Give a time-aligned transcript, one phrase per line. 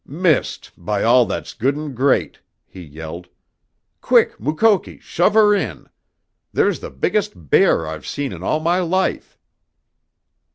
[0.03, 3.27] "Missed, by all that's good and great!" he yelled.
[4.01, 5.89] "Quick, Mukoki, shove her in!
[6.51, 9.37] There's the biggest bear I've seen in all my life!"